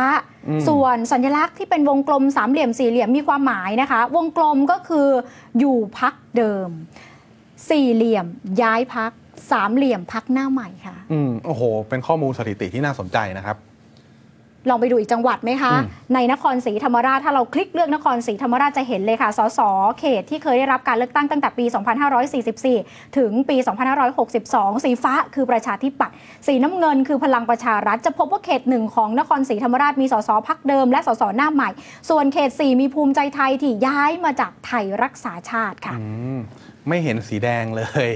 [0.47, 5.07] อืมส่วนสัญลักษณ์ที่เป็นวงกลมสามเหลี่ยมสี่เหลี่ยมมีความหมายนะคะ วงกลมก็คือ
[5.59, 6.69] อยู่พักเดิม
[7.69, 8.25] สี่เหลี่ยม
[8.61, 9.11] ย้ายพัก
[9.51, 13.57] สามเหลี่ยมพักหน้าใหม่ค่ะ อืมโอ้โห เป็นข้อมูลสถิติที่น่าสนใจนะครับ
[14.69, 19.59] ลองไปดูอีกจังหวัดไหมคะอืมในนครศรีธรรมราชถ้าเราคลิกเลือกนครศรีธรรมราชจะเห็นเลยค่ะ สส
[19.99, 21.65] เขตที่เคยได้รับการเลือกตั้งตั้งแต่ปี
[22.41, 23.57] 2544 ถึงปี
[24.21, 26.15] 2562 สีฟ้าคือประชาธิปัตย์
[26.47, 31.69] สีน้ำเงินคือพลังประชารัฐ จะพบว่าเขตหนึ่งของนครศรีธรรมราชมีสสพักเดิมและสสหน้าใหม่
[32.09, 36.05] ส่วนเขต 4 มีภูมิใจไทยที่ย้ายมาจากไทยรักษาชาติค่ะอื
[36.37, 36.39] ม
[36.87, 38.09] ไม่เห็นสีแดงเลย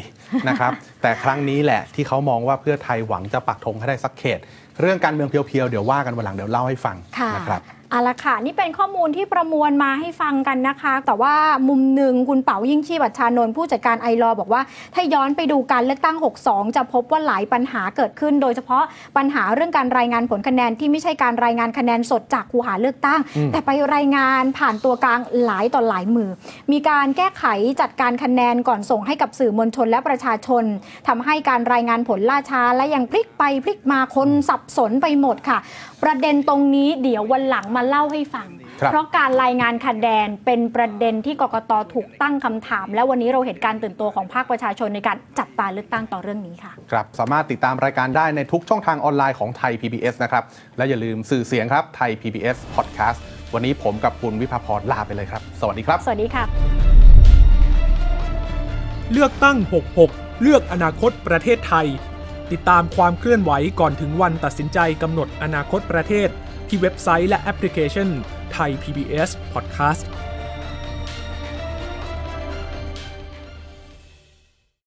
[0.48, 4.40] นะครับ แต่ครั้งนี้แหละที่เขามองว่าเพื่อไทยหวังจะปักธงให้ได้สักเขต
[4.82, 7.62] เรื่องการเมืองเพียวๆ เดี๋ยวว่ากันวันหลังเดี๋ยวเล่าให้ฟังค่ะนะครับ
[7.96, 11.36] เอาละค่ะ นี่เป็นข้อมูลที่ประมวลมาให้ฟังกันนะคะ แต่ว่า
[11.70, 14.62] มุมหนึ่งคุณเป๋ายิ่งชีพอัชชานนท์ผู้จัดการไอรอบอกว่า
[14.96, 18.84] ถ้าย้อนไปดูการเลือกตั้ง 62 จะพบว่าหลายปัญหาเกิดขึ้น โดยเฉพาะ
[19.18, 26.30] ปัญหาเรื่องการรายงานผลคะแนนที่ไม่ใช่การรายงานคะแนนสดจากคูหาเลือกตั้งอืมแต่ไปรายงานผ่านตัวกลางหลายต่อหลายมือ
[26.72, 27.46] มีการแก้ไข
[27.82, 30.64] จัดการคะแนนก่อนส่งให้กับสื่อมวลชนและประชาชน
[31.08, 35.60] ทำให้การรายงานผลล่าช้าและยังพลิกไปพลิกมาคนสับสนไปหมดค่ะ
[36.06, 38.48] ประเด็นตรงนี้เดี๋ยววันหลังมาเล่าให้ฟัง
[38.82, 50.44] ครับเพราะการรายงานคะแนนเป็นประเด็นที่กกตถูกตั้งคำถาม และวันนี้เราเห็นการตื่นตัวของภาคประชาชนในการจับตาเลือกตั้งต่อเรื่องนี้ค่ะ ครับสามารถติดตามรายการได้ในทุกช่องทางออนไลน์ของไทย PBS นะครับ
[50.78, 53.20] และอย่าลืมสื่อเสียงครับไทย PBS Podcast
[53.54, 56.44] วันนี้ผมกับคุณวิภาพรลาไปเลยครับ สวัสดีครับ สวัสดีค่ะ
[59.12, 59.58] เลือกตั้ง
[60.00, 61.88] 66 เลือกอนาคตประเทศไทย
[62.52, 66.30] ติดตามความเคลื่อนไหวก่อนถึงวันตัดสินใจกำหนดอนาคตประเทศ
[66.68, 68.08] ที่เว็บไซต์และแอปพลิเคชัน
[68.54, 70.04] ไทย PBS Podcast